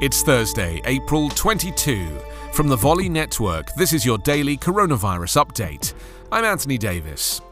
[0.00, 2.08] It's Thursday, April 22.
[2.54, 5.92] From the Volley Network, this is your daily coronavirus update.
[6.32, 7.42] I'm Anthony Davis.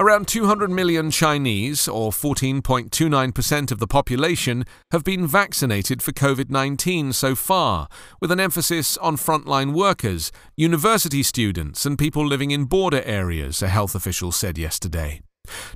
[0.00, 7.12] Around 200 million Chinese, or 14.29% of the population, have been vaccinated for COVID 19
[7.12, 7.86] so far,
[8.20, 13.68] with an emphasis on frontline workers, university students, and people living in border areas, a
[13.68, 15.20] health official said yesterday.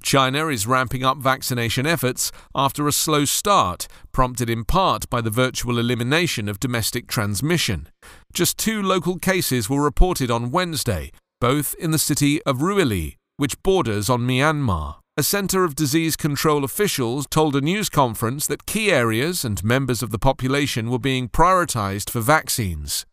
[0.08, 5.28] China is ramping up vaccination efforts after a slow start, prompted in part by the
[5.28, 7.90] virtual elimination of domestic transmission.
[8.32, 13.62] Just two local cases were reported on Wednesday, both in the city of Ruili, which
[13.62, 14.94] borders on Myanmar.
[15.18, 20.02] A Centre of Disease Control officials told a news conference that key areas and members
[20.02, 23.04] of the population were being prioritised for vaccines.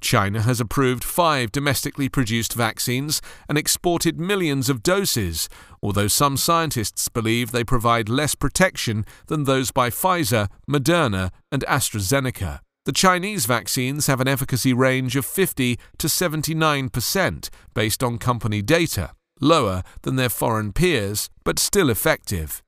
[0.00, 5.48] China has approved five domestically produced vaccines and exported millions of doses,
[5.82, 12.60] although some scientists believe they provide less protection than those by Pfizer, Moderna, and AstraZeneca.
[12.84, 19.12] The Chinese vaccines have an efficacy range of 50 to 79% based on company data
[19.40, 22.63] lower than their foreign peers, but still effective.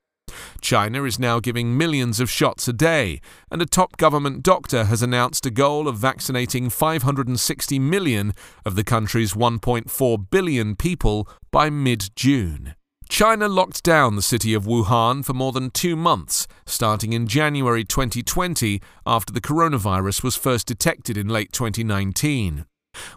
[0.61, 5.01] China is now giving millions of shots a day, and a top government doctor has
[5.01, 8.33] announced a goal of vaccinating 560 million
[8.65, 12.75] of the country's 1.4 billion people by mid June.
[13.07, 17.85] China locked down the city of Wuhan for more than two months, starting in January
[17.85, 22.65] 2020 after the coronavirus was first detected in late 2019.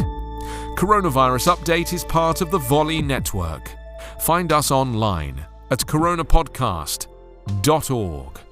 [0.78, 3.72] Coronavirus Update is part of the Volley Network.
[4.20, 8.49] Find us online at coronapodcast.org.